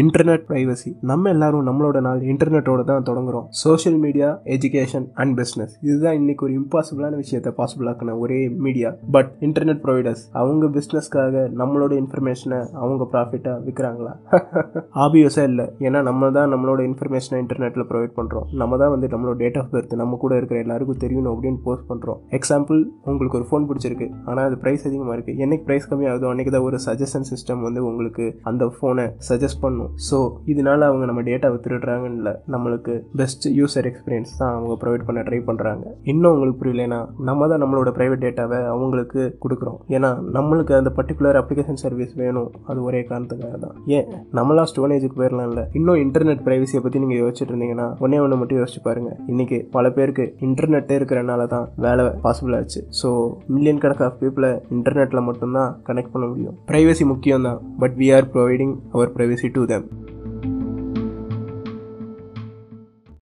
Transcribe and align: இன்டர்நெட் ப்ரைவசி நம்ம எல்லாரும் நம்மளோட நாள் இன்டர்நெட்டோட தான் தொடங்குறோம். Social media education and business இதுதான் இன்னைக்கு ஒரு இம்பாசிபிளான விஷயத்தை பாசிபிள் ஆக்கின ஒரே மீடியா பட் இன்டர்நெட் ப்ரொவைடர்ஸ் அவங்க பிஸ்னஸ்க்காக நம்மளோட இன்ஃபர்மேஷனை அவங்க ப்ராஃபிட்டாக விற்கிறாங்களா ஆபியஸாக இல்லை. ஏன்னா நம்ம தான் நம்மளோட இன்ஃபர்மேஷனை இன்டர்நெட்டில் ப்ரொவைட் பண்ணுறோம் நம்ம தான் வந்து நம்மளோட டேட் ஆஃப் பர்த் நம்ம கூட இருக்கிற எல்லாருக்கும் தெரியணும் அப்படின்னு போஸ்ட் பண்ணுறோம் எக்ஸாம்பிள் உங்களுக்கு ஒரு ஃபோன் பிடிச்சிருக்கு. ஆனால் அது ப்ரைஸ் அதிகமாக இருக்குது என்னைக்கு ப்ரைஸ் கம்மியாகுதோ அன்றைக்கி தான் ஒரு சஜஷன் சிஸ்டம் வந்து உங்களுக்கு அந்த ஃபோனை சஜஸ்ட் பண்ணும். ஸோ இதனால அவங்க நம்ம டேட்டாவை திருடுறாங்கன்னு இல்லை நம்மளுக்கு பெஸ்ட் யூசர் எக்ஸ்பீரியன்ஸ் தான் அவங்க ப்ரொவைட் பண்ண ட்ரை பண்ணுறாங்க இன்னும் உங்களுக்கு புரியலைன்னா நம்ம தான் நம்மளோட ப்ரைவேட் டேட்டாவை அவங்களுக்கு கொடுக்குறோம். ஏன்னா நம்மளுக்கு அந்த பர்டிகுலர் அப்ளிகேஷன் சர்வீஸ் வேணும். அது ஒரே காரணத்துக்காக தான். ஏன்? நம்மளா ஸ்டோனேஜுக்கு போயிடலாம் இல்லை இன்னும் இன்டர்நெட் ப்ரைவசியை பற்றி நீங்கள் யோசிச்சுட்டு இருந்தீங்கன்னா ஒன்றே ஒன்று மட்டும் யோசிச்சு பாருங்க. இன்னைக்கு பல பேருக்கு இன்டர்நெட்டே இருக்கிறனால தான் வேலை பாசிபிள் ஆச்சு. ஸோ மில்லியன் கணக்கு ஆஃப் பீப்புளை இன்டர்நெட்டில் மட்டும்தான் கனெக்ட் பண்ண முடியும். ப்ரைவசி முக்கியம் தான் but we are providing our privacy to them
இன்டர்நெட் 0.00 0.44
ப்ரைவசி 0.48 0.90
நம்ம 1.10 1.30
எல்லாரும் 1.34 1.64
நம்மளோட 1.68 1.98
நாள் 2.06 2.20
இன்டர்நெட்டோட 2.32 2.82
தான் 2.90 3.06
தொடங்குறோம். 3.08 3.46
Social 3.62 3.96
media 4.04 4.28
education 4.54 5.06
and 5.20 5.32
business 5.38 5.72
இதுதான் 5.86 6.16
இன்னைக்கு 6.20 6.44
ஒரு 6.46 6.54
இம்பாசிபிளான 6.58 7.16
விஷயத்தை 7.22 7.50
பாசிபிள் 7.58 7.88
ஆக்கின 7.92 8.14
ஒரே 8.24 8.38
மீடியா 8.66 8.90
பட் 9.16 9.30
இன்டர்நெட் 9.46 9.80
ப்ரொவைடர்ஸ் 9.84 10.22
அவங்க 10.42 10.68
பிஸ்னஸ்க்காக 10.76 11.42
நம்மளோட 11.62 11.92
இன்ஃபர்மேஷனை 12.02 12.60
அவங்க 12.82 13.06
ப்ராஃபிட்டாக 13.14 13.56
விற்கிறாங்களா 13.66 14.12
ஆபியஸாக 15.06 15.48
இல்லை. 15.50 15.66
ஏன்னா 15.86 16.02
நம்ம 16.10 16.30
தான் 16.38 16.50
நம்மளோட 16.54 16.80
இன்ஃபர்மேஷனை 16.90 17.40
இன்டர்நெட்டில் 17.44 17.86
ப்ரொவைட் 17.90 18.14
பண்ணுறோம் 18.20 18.46
நம்ம 18.62 18.78
தான் 18.84 18.92
வந்து 18.94 19.10
நம்மளோட 19.14 19.36
டேட் 19.42 19.58
ஆஃப் 19.62 19.70
பர்த் 19.74 19.98
நம்ம 20.02 20.20
கூட 20.24 20.32
இருக்கிற 20.40 20.60
எல்லாருக்கும் 20.64 21.02
தெரியணும் 21.04 21.32
அப்படின்னு 21.34 21.60
போஸ்ட் 21.66 21.88
பண்ணுறோம் 21.90 22.20
எக்ஸாம்பிள் 22.40 22.80
உங்களுக்கு 23.10 23.38
ஒரு 23.40 23.48
ஃபோன் 23.50 23.68
பிடிச்சிருக்கு. 23.70 24.08
ஆனால் 24.28 24.44
அது 24.50 24.58
ப்ரைஸ் 24.64 24.86
அதிகமாக 24.90 25.16
இருக்குது 25.18 25.42
என்னைக்கு 25.46 25.66
ப்ரைஸ் 25.70 25.90
கம்மியாகுதோ 25.92 26.30
அன்றைக்கி 26.32 26.54
தான் 26.56 26.66
ஒரு 26.70 26.80
சஜஷன் 26.88 27.28
சிஸ்டம் 27.32 27.66
வந்து 27.68 27.82
உங்களுக்கு 27.90 28.26
அந்த 28.52 28.72
ஃபோனை 28.78 29.06
சஜஸ்ட் 29.30 29.62
பண்ணும். 29.66 29.89
ஸோ 30.08 30.18
இதனால 30.52 30.86
அவங்க 30.90 31.04
நம்ம 31.10 31.22
டேட்டாவை 31.28 31.58
திருடுறாங்கன்னு 31.64 32.18
இல்லை 32.20 32.34
நம்மளுக்கு 32.54 32.94
பெஸ்ட் 33.20 33.46
யூசர் 33.58 33.88
எக்ஸ்பீரியன்ஸ் 33.90 34.36
தான் 34.40 34.54
அவங்க 34.56 34.76
ப்ரொவைட் 34.82 35.06
பண்ண 35.08 35.20
ட்ரை 35.28 35.40
பண்ணுறாங்க 35.48 35.84
இன்னும் 36.12 36.32
உங்களுக்கு 36.34 36.60
புரியலைன்னா 36.62 37.00
நம்ம 37.28 37.48
தான் 37.52 37.62
நம்மளோட 37.62 37.90
ப்ரைவேட் 37.96 38.24
டேட்டாவை 38.24 38.58
அவங்களுக்கு 38.74 39.22
கொடுக்குறோம். 39.44 39.78
ஏன்னா 39.96 40.10
நம்மளுக்கு 40.36 40.74
அந்த 40.78 40.92
பர்டிகுலர் 40.98 41.38
அப்ளிகேஷன் 41.40 41.80
சர்வீஸ் 41.84 42.14
வேணும். 42.22 42.50
அது 42.66 42.78
ஒரே 42.88 43.00
காரணத்துக்காக 43.10 43.58
தான். 43.64 43.74
ஏன்? 43.96 44.06
நம்மளா 44.38 44.64
ஸ்டோனேஜுக்கு 44.72 45.18
போயிடலாம் 45.20 45.48
இல்லை 45.50 45.64
இன்னும் 45.80 46.00
இன்டர்நெட் 46.04 46.44
ப்ரைவசியை 46.46 46.82
பற்றி 46.82 46.98
நீங்கள் 47.04 47.20
யோசிச்சுட்டு 47.22 47.52
இருந்தீங்கன்னா 47.54 47.88
ஒன்றே 48.04 48.20
ஒன்று 48.24 48.40
மட்டும் 48.40 48.60
யோசிச்சு 48.60 48.82
பாருங்க. 48.88 49.10
இன்னைக்கு 49.32 49.58
பல 49.76 49.90
பேருக்கு 49.90 50.26
இன்டர்நெட்டே 50.48 50.96
இருக்கிறனால 51.00 51.46
தான் 51.54 51.68
வேலை 51.86 52.04
பாசிபிள் 52.24 52.56
ஆச்சு. 52.58 52.82
ஸோ 53.00 53.08
மில்லியன் 53.54 53.82
கணக்கு 53.84 54.04
ஆஃப் 54.08 54.18
பீப்புளை 54.22 54.52
இன்டர்நெட்டில் 54.76 55.26
மட்டும்தான் 55.28 55.70
கனெக்ட் 55.88 56.12
பண்ண 56.14 56.26
முடியும். 56.32 56.56
ப்ரைவசி 56.70 57.06
முக்கியம் 57.12 57.46
தான் 57.48 57.60
but 57.84 57.96
we 58.02 58.08
are 58.16 58.28
providing 58.34 58.74
our 58.96 59.12
privacy 59.16 59.50
to 59.56 59.62
them 59.70 60.09